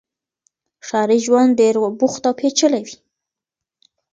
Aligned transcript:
ښاري 0.87 1.19
ژوند 1.25 1.51
ډېر 1.61 1.75
بوخت 1.99 2.23
او 2.27 2.33
پېچلی 2.39 2.81
وي. 2.87 2.95